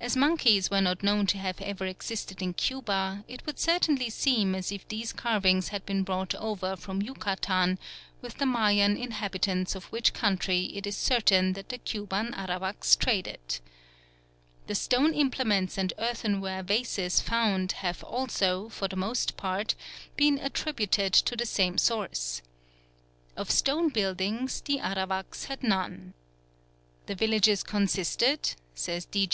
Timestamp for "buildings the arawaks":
23.90-25.44